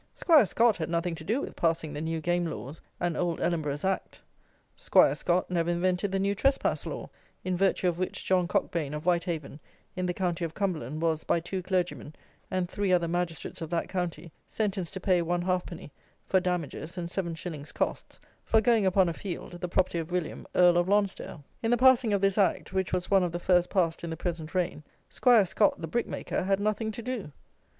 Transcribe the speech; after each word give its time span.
'Squire 0.15 0.47
Scot 0.47 0.77
had 0.77 0.89
nothing 0.89 1.13
to 1.13 1.23
do 1.23 1.41
with 1.41 1.55
passing 1.55 1.93
the 1.93 2.01
New 2.01 2.21
Game 2.21 2.47
laws 2.47 2.81
and 2.99 3.15
Old 3.15 3.39
Ellenborough's 3.39 3.85
Act; 3.85 4.19
'Squire 4.75 5.13
Scot 5.13 5.51
never 5.51 5.69
invented 5.69 6.11
the 6.11 6.17
New 6.17 6.33
Trespass 6.33 6.87
law, 6.87 7.07
in 7.43 7.55
virtue 7.55 7.87
of 7.87 7.99
which 7.99 8.25
John 8.25 8.47
Cockbain 8.47 8.95
of 8.95 9.03
Whitehaven 9.05 9.59
in 9.95 10.07
the 10.07 10.13
county 10.15 10.43
of 10.43 10.55
Cumberland 10.55 11.03
was, 11.03 11.23
by 11.23 11.39
two 11.39 11.61
clergymen 11.61 12.15
and 12.49 12.67
three 12.67 12.91
other 12.91 13.07
magistrates 13.07 13.61
of 13.61 13.69
that 13.69 13.89
county, 13.89 14.31
sentenced 14.49 14.95
to 14.95 14.99
pay 14.99 15.21
one 15.21 15.43
half 15.43 15.67
penny 15.67 15.91
for 16.25 16.39
damages 16.39 16.97
and 16.97 17.11
seven 17.11 17.35
shillings 17.35 17.71
costs, 17.71 18.19
for 18.43 18.59
going 18.59 18.87
upon 18.87 19.07
a 19.07 19.13
field, 19.13 19.51
the 19.61 19.67
property 19.69 19.99
of 19.99 20.09
William, 20.09 20.47
Earl 20.55 20.79
of 20.79 20.89
Lonsdale. 20.89 21.43
In 21.61 21.69
the 21.69 21.77
passing 21.77 22.11
of 22.11 22.21
this 22.21 22.39
Act, 22.39 22.73
which 22.73 22.91
was 22.91 23.11
one 23.11 23.21
of 23.21 23.31
the 23.33 23.37
first 23.39 23.69
passed 23.69 24.03
in 24.03 24.09
the 24.09 24.17
present 24.17 24.55
reign, 24.55 24.81
'Squire 25.09 25.45
Scot, 25.45 25.79
the 25.79 25.85
brickmaker, 25.87 26.41
had 26.41 26.59
nothing 26.59 26.91
to 26.91 27.03
do. 27.03 27.31